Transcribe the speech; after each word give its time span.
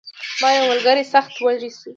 زما 0.37 0.49
یو 0.57 0.69
ملګری 0.71 1.03
سخت 1.13 1.33
وږی 1.45 1.69
شوی. 1.79 1.89